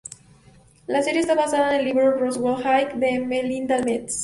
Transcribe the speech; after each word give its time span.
La 0.87 1.03
serie 1.03 1.19
está 1.21 1.35
basada 1.35 1.75
en 1.75 1.81
el 1.81 1.85
libro 1.85 2.13
"Roswell 2.17 2.55
High" 2.63 2.97
de 2.99 3.19
Melinda 3.19 3.83
Metz. 3.83 4.13